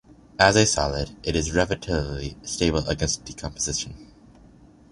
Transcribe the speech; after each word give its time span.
As 0.39 0.55
a 0.55 0.65
solid, 0.65 1.15
it 1.21 1.35
is 1.35 1.53
relatively 1.53 2.35
stable 2.41 2.83
against 2.89 3.23
decomposition. 3.23 4.11